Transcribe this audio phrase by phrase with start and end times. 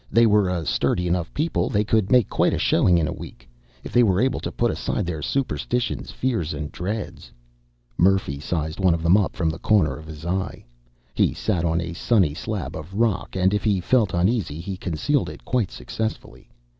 [0.11, 3.47] They were a sturdy enough people; they could make quite a showing in a week,
[3.83, 7.31] if they were able to put aside their superstitions, fears and dreads.
[7.99, 10.65] Murphy sized one of them up from the corner of his eye.
[11.13, 15.29] He sat on a sunny slab of rock, and if he felt uneasy he concealed
[15.29, 16.49] it quite successfully.